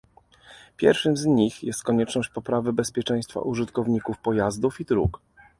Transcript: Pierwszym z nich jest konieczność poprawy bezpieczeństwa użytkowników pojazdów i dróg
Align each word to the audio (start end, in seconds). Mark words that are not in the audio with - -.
Pierwszym 0.77 1.17
z 1.17 1.25
nich 1.25 1.63
jest 1.63 1.83
konieczność 1.83 2.29
poprawy 2.29 2.73
bezpieczeństwa 2.73 3.39
użytkowników 3.39 4.17
pojazdów 4.19 4.81
i 4.81 4.85
dróg 4.85 5.21